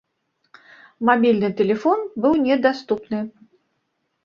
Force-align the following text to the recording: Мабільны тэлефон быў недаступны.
Мабільны 1.09 1.49
тэлефон 1.61 1.99
быў 2.25 2.33
недаступны. 2.49 3.23